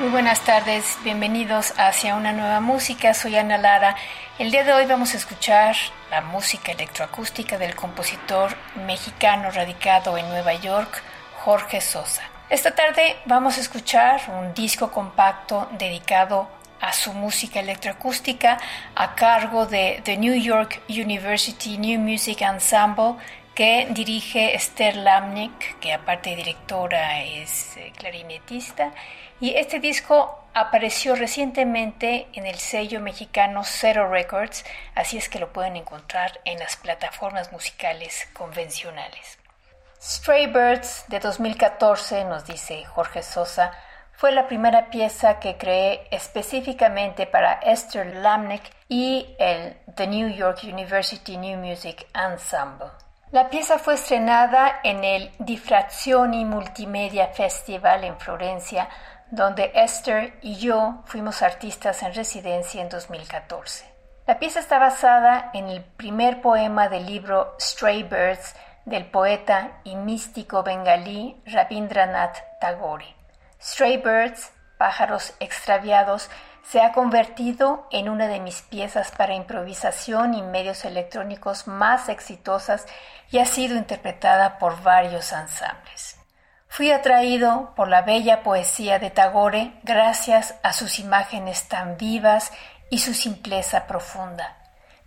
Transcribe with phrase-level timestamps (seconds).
[0.00, 3.12] Muy buenas tardes, bienvenidos hacia una nueva música.
[3.12, 3.96] Soy Ana Lara.
[4.38, 5.76] El día de hoy vamos a escuchar
[6.10, 11.02] la música electroacústica del compositor mexicano radicado en Nueva York,
[11.40, 12.22] Jorge Sosa.
[12.48, 16.48] Esta tarde vamos a escuchar un disco compacto dedicado
[16.80, 18.56] a su música electroacústica
[18.94, 23.16] a cargo de The New York University New Music Ensemble
[23.60, 28.94] que dirige Esther Lamnick, que aparte de directora es eh, clarinetista
[29.38, 35.52] y este disco apareció recientemente en el sello mexicano Zero Records, así es que lo
[35.52, 39.38] pueden encontrar en las plataformas musicales convencionales.
[40.00, 43.72] Stray Birds de 2014, nos dice Jorge Sosa,
[44.14, 50.60] fue la primera pieza que creé específicamente para Esther Lamnick y el The New York
[50.64, 52.88] University New Music Ensemble.
[53.32, 58.88] La pieza fue estrenada en el Diffrazioni Multimedia Festival en Florencia
[59.30, 63.84] donde Esther y yo fuimos artistas en residencia en 2014.
[64.26, 69.94] La pieza está basada en el primer poema del libro Stray Birds del poeta y
[69.94, 73.14] místico bengalí Rabindranath Tagore.
[73.62, 76.30] Stray Birds, pájaros extraviados,
[76.62, 82.86] se ha convertido en una de mis piezas para improvisación y medios electrónicos más exitosas
[83.30, 86.16] y ha sido interpretada por varios ensambles.
[86.68, 92.52] Fui atraído por la bella poesía de Tagore gracias a sus imágenes tan vivas
[92.90, 94.56] y su simpleza profunda.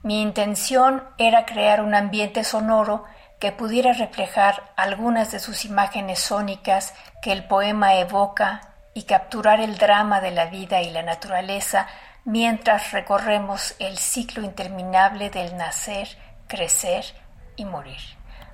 [0.02, 3.06] Mi intención era crear un ambiente sonoro
[3.40, 9.78] que pudiera reflejar algunas de sus imágenes sónicas que el poema evoca y capturar el
[9.78, 11.88] drama de la vida y la naturaleza
[12.26, 16.08] mientras recorremos el ciclo interminable del nacer,
[16.48, 17.06] crecer
[17.56, 18.00] y morir.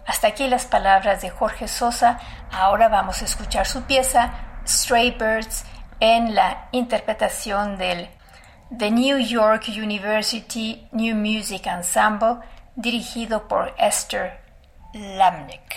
[0.05, 2.19] Hasta aquí las palabras de Jorge Sosa.
[2.51, 4.31] Ahora vamos a escuchar su pieza
[4.65, 5.65] Stray Birds
[5.99, 8.09] en la interpretación del
[8.75, 12.37] The New York University New Music Ensemble
[12.75, 14.41] dirigido por Esther
[14.93, 15.75] Lamnick.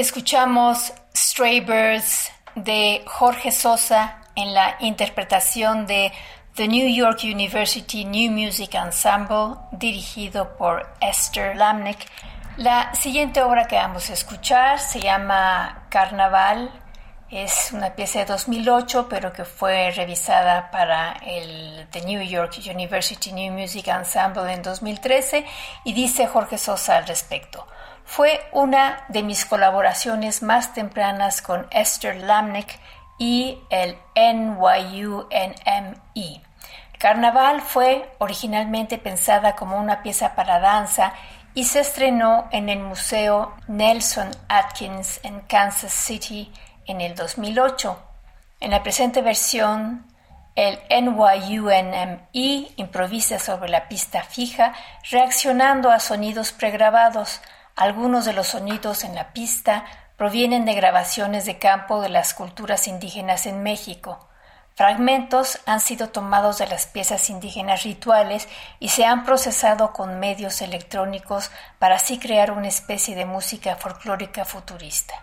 [0.00, 6.10] Escuchamos Stray Birds de Jorge Sosa en la interpretación de
[6.54, 11.98] The New York University New Music Ensemble dirigido por Esther Lamnick.
[12.56, 16.70] La siguiente obra que vamos a escuchar se llama Carnaval.
[17.30, 23.32] Es una pieza de 2008, pero que fue revisada para el The New York University
[23.32, 25.44] New Music Ensemble en 2013
[25.84, 27.66] y dice Jorge Sosa al respecto.
[28.12, 32.80] Fue una de mis colaboraciones más tempranas con Esther Lamnick
[33.18, 35.28] y el NYUNME.
[36.98, 41.12] Carnaval fue originalmente pensada como una pieza para danza
[41.54, 46.52] y se estrenó en el Museo Nelson Atkins en Kansas City
[46.88, 47.96] en el 2008.
[48.58, 50.04] En la presente versión,
[50.56, 54.74] el NYUNME improvisa sobre la pista fija,
[55.12, 57.40] reaccionando a sonidos pregrabados,
[57.80, 59.86] algunos de los sonidos en la pista
[60.18, 64.28] provienen de grabaciones de campo de las culturas indígenas en México.
[64.74, 68.48] Fragmentos han sido tomados de las piezas indígenas rituales
[68.80, 74.44] y se han procesado con medios electrónicos para así crear una especie de música folclórica
[74.44, 75.14] futurista.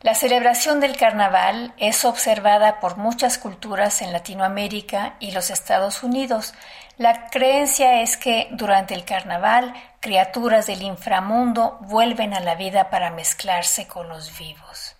[0.00, 6.54] La celebración del carnaval es observada por muchas culturas en Latinoamérica y los Estados Unidos.
[7.00, 13.08] La creencia es que durante el carnaval criaturas del inframundo vuelven a la vida para
[13.08, 14.96] mezclarse con los vivos.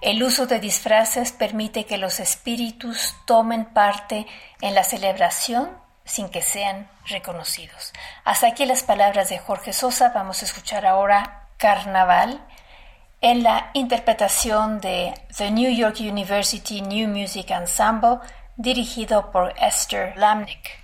[0.00, 4.26] El uso de disfraces permite que los espíritus tomen parte
[4.62, 5.70] en la celebración
[6.04, 7.92] sin que sean reconocidos.
[8.24, 10.08] Hasta aquí las palabras de Jorge Sosa.
[10.12, 12.44] Vamos a escuchar ahora Carnaval
[13.20, 18.18] en la interpretación de The New York University New Music Ensemble
[18.56, 20.83] dirigido por Esther Lamnick.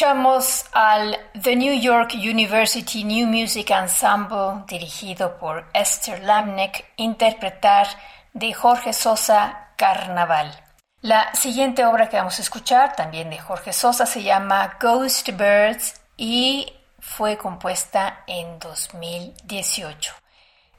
[0.00, 7.86] Escuchamos al The New York University New Music Ensemble, dirigido por Esther Lamneck, interpretar
[8.32, 10.58] de Jorge Sosa Carnaval.
[11.02, 16.00] La siguiente obra que vamos a escuchar, también de Jorge Sosa, se llama Ghost Birds
[16.16, 20.14] y fue compuesta en 2018.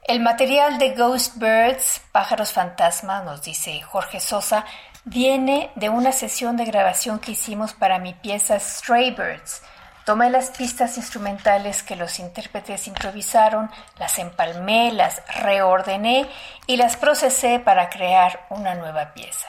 [0.02, 4.64] El material de Ghost Birds, Pájaros Fantasma, nos dice Jorge Sosa,
[5.04, 9.62] viene de una sesión de grabación que hicimos para mi pieza Stray Birds.
[10.04, 16.28] Tomé las pistas instrumentales que los intérpretes improvisaron, las empalmé, las reordené
[16.66, 19.48] y las procesé para crear una nueva pieza.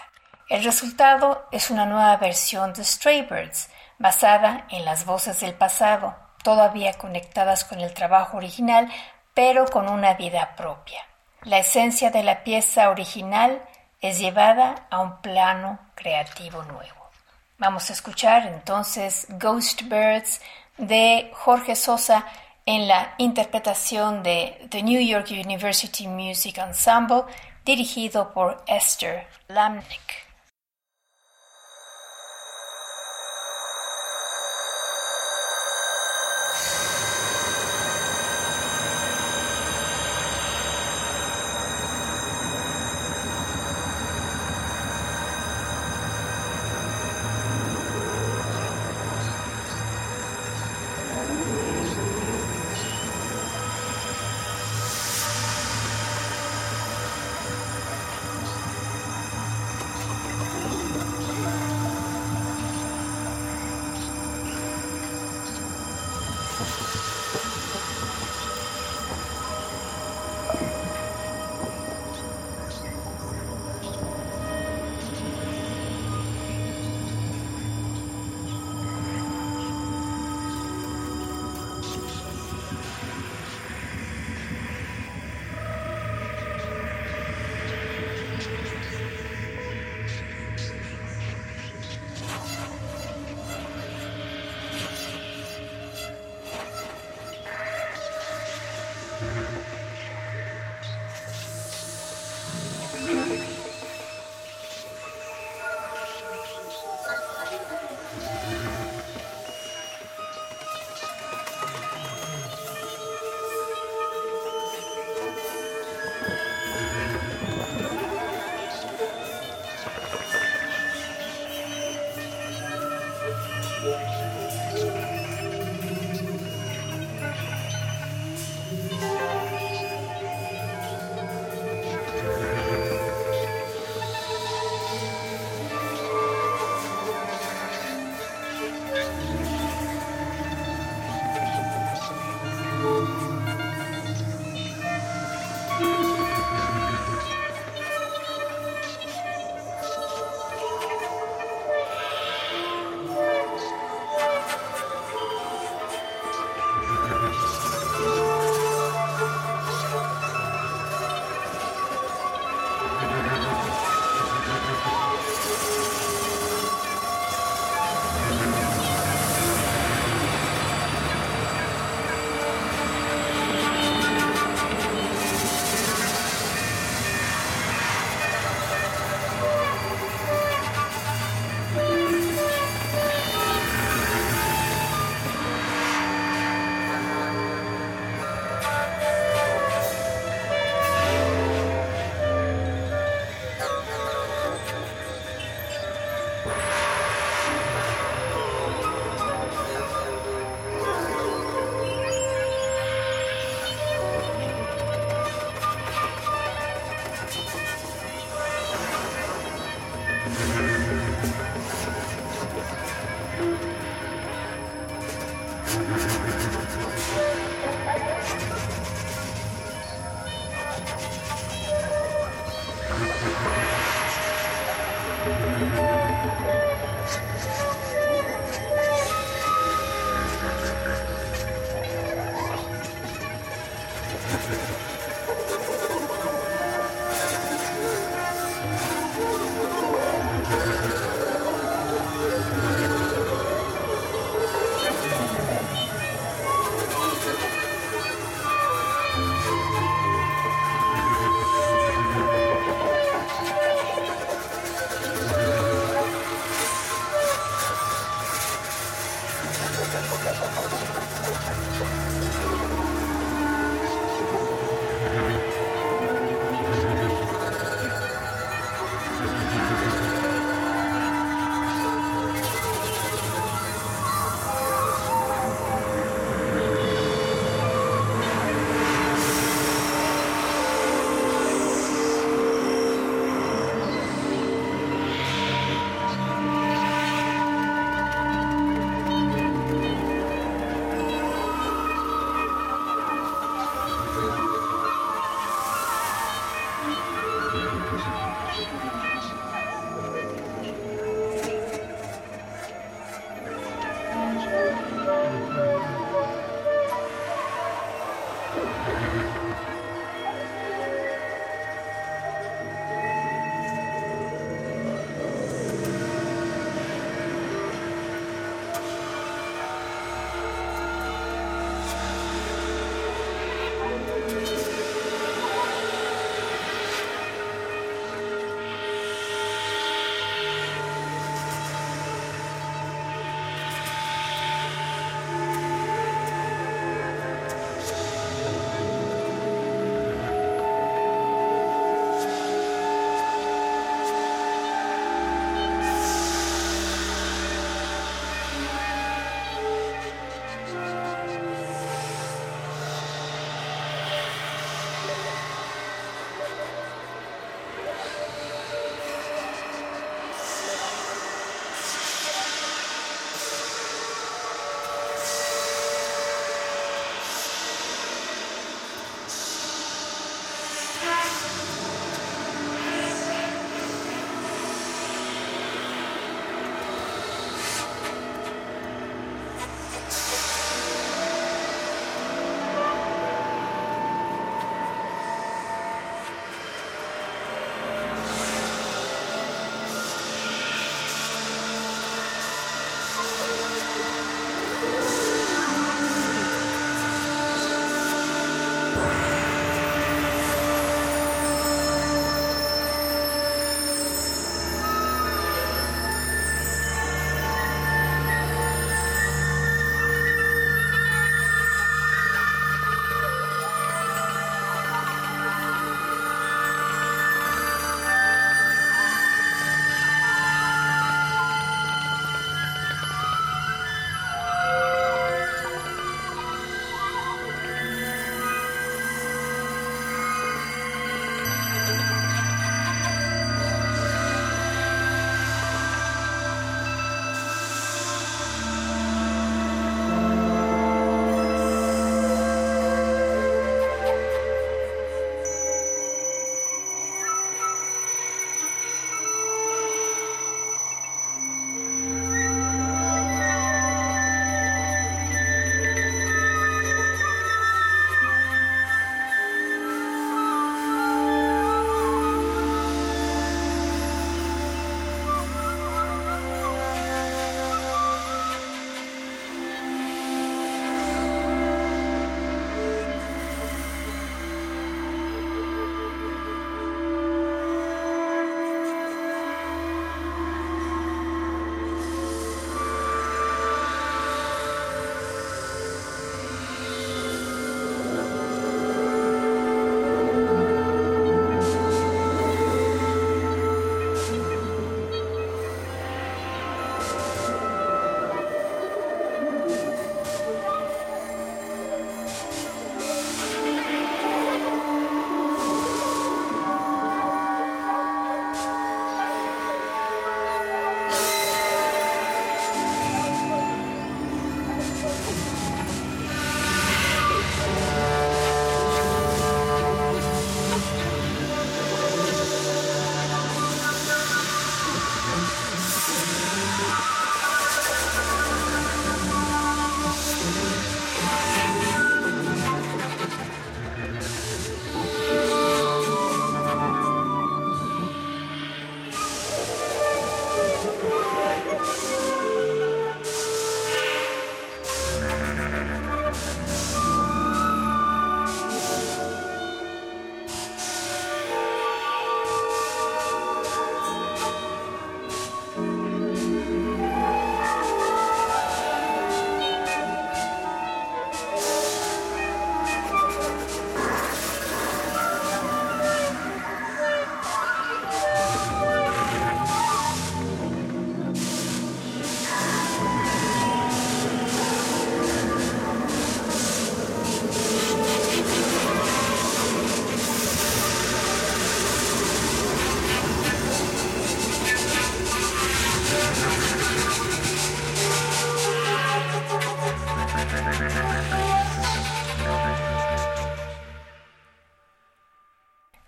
[0.50, 6.16] El resultado es una nueva versión de Stray Birds, basada en las voces del pasado,
[6.44, 8.92] todavía conectadas con el trabajo original,
[9.34, 11.02] pero con una vida propia.
[11.44, 13.62] La esencia de la pieza original
[14.04, 17.10] es llevada a un plano creativo nuevo.
[17.58, 20.42] Vamos a escuchar entonces Ghost Birds
[20.78, 22.26] de Jorge Sosa
[22.66, 27.24] en la interpretación de The New York University Music Ensemble
[27.64, 30.23] dirigido por Esther Lamnick.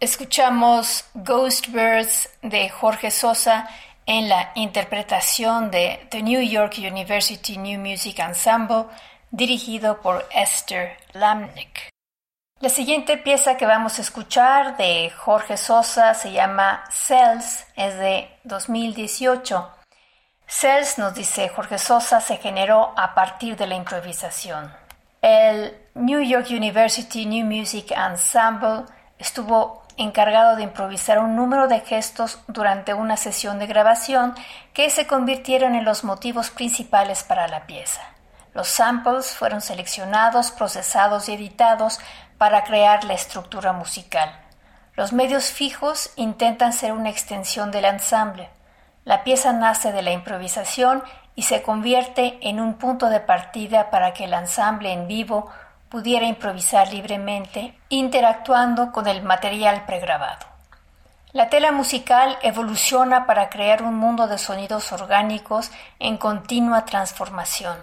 [0.01, 3.69] Escuchamos Ghost Birds de Jorge Sosa
[4.05, 8.87] en la interpretación de The New York University New Music Ensemble
[9.31, 11.89] dirigido por Esther Lamnick.
[12.59, 18.29] La siguiente pieza que vamos a escuchar de Jorge Sosa se llama Cells, es de
[18.43, 19.71] 2018.
[20.45, 24.73] Cells, nos dice Jorge Sosa, se generó a partir de la improvisación.
[25.21, 28.83] El New York University New Music Ensemble
[29.17, 34.33] estuvo encargado de improvisar un número de gestos durante una sesión de grabación
[34.73, 38.01] que se convirtieron en los motivos principales para la pieza.
[38.53, 41.99] Los samples fueron seleccionados, procesados y editados
[42.37, 44.31] para crear la estructura musical.
[44.95, 48.49] Los medios fijos intentan ser una extensión del ensamble.
[49.03, 51.03] La pieza nace de la improvisación
[51.35, 55.51] y se convierte en un punto de partida para que el ensamble en vivo
[55.89, 60.45] pudiera improvisar libremente, interactuando con el material pregrabado.
[61.31, 65.69] La tela musical evoluciona para crear un mundo de sonidos orgánicos
[65.99, 67.77] en continua transformación.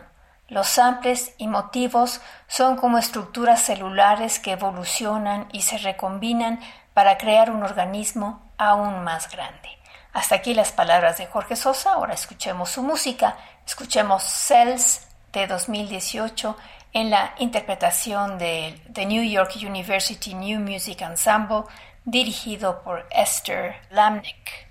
[0.48, 6.60] Los samples y motivos son como estructuras celulares que evolucionan y se recombinan
[6.94, 9.68] para crear un organismo aún más grande.
[10.12, 13.36] Hasta aquí las palabras de Jorge Sosa, ahora escuchemos su música,
[13.66, 16.56] escuchemos Cells de 2018
[16.92, 21.64] en la interpretación de The New York University New Music Ensemble,
[22.04, 24.68] dirigido por Esther Lamnick.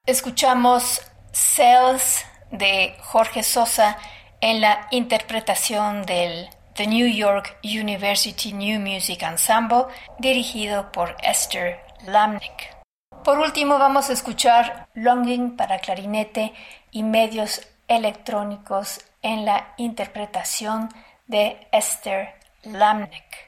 [0.08, 1.02] Escuchamos
[1.32, 3.98] Cells de Jorge Sosa
[4.40, 9.84] en la interpretación del The New York University New Music Ensemble
[10.18, 12.74] dirigido por Esther Lamnick.
[13.22, 16.54] Por último vamos a escuchar Longing para clarinete
[16.90, 20.88] y medios electrónicos en la interpretación
[21.26, 22.32] de Esther
[22.62, 23.47] Lamnick.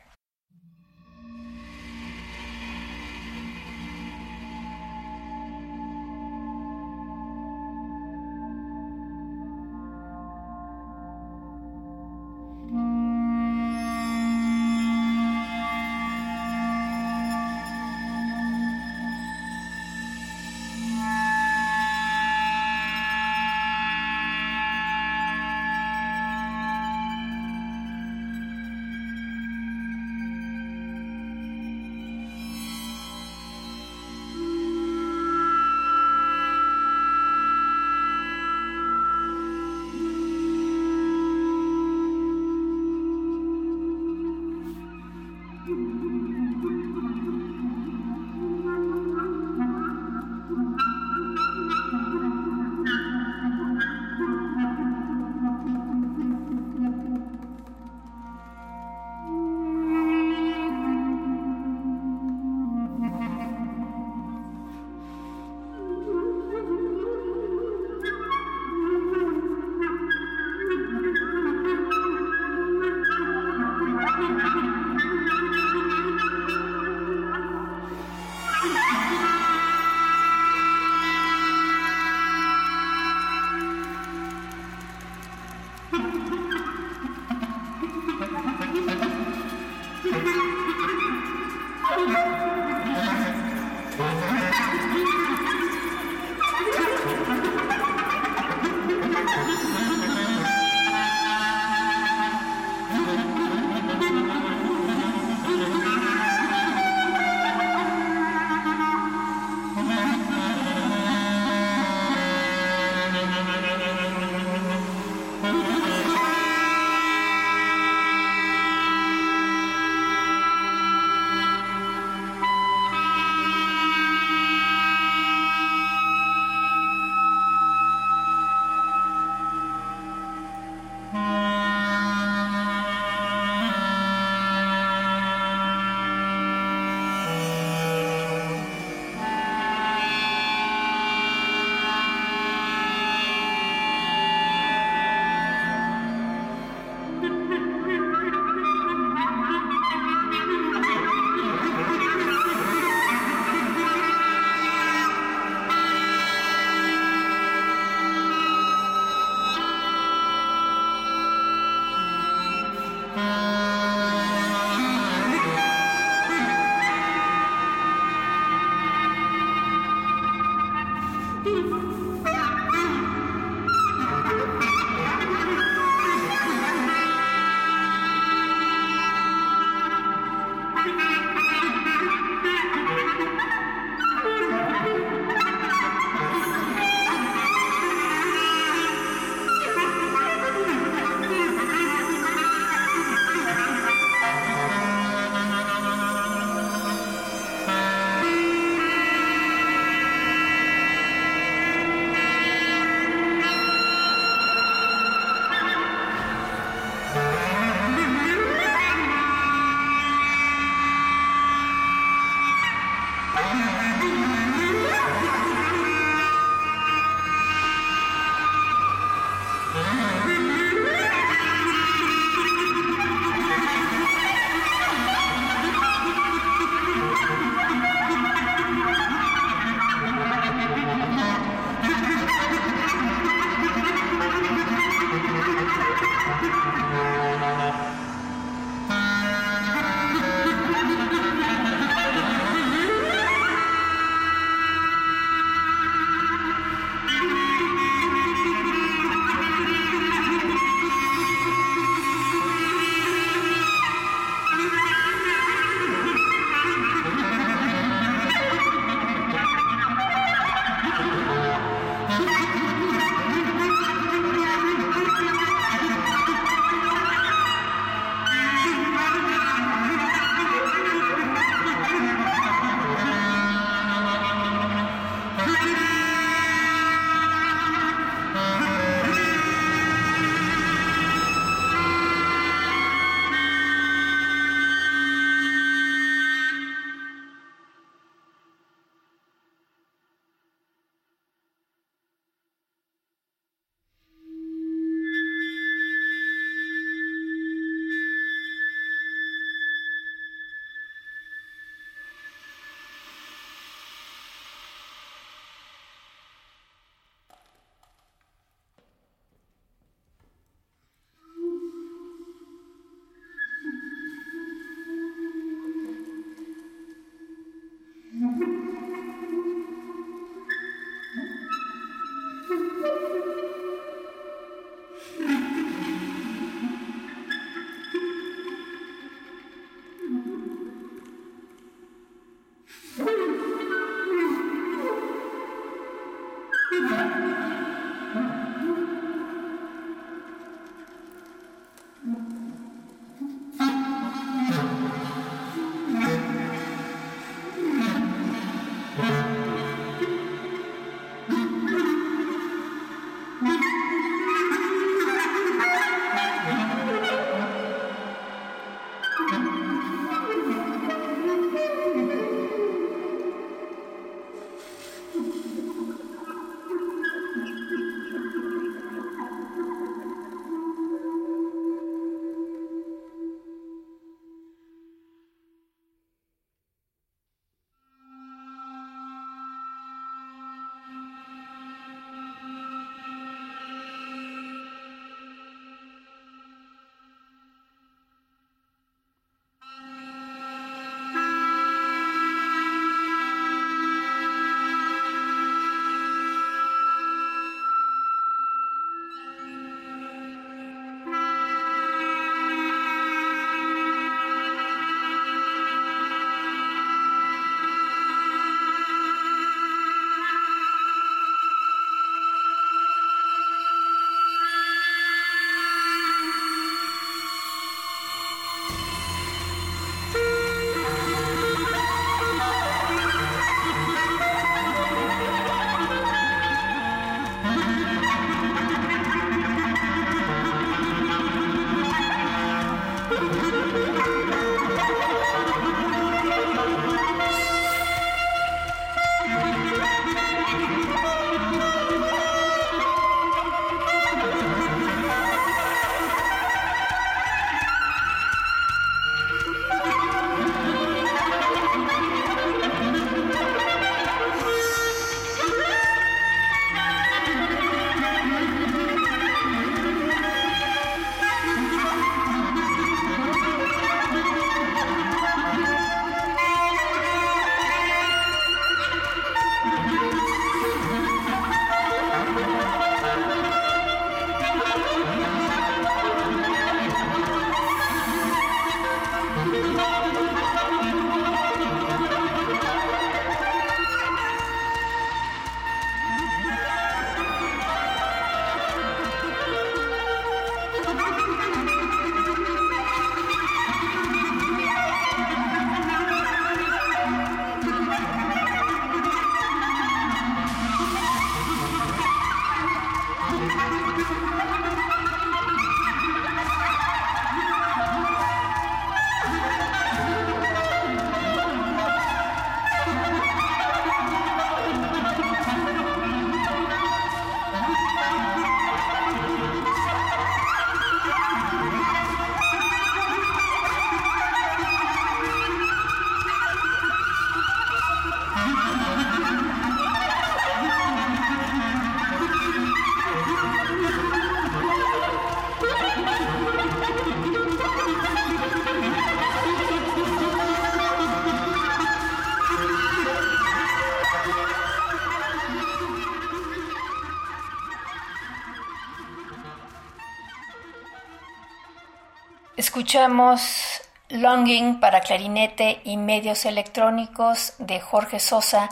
[552.91, 558.69] Escuchamos Longing para clarinete y medios electrónicos de Jorge Sosa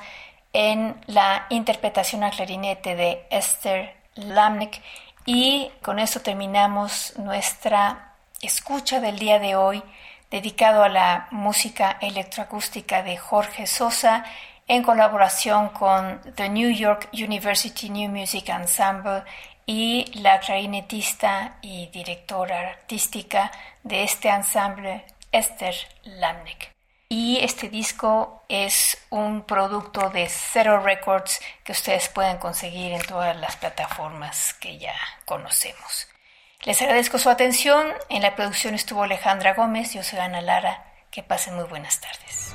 [0.52, 4.82] en la interpretación a clarinete de Esther Lamnek.
[5.24, 9.84] Y con eso terminamos nuestra escucha del día de hoy
[10.32, 14.24] dedicado a la música electroacústica de Jorge Sosa
[14.66, 19.22] en colaboración con The New York University New Music Ensemble
[19.68, 23.52] y la clarinetista y directora artística
[23.82, 26.72] de este ensamble Esther Lamnick.
[27.10, 33.36] Y este disco es un producto de Zero Records que ustedes pueden conseguir en todas
[33.36, 34.94] las plataformas que ya
[35.26, 36.08] conocemos.
[36.64, 37.92] Les agradezco su atención.
[38.08, 39.92] En la producción estuvo Alejandra Gómez.
[39.92, 40.82] Yo soy Ana Lara.
[41.10, 42.54] Que pasen muy buenas tardes.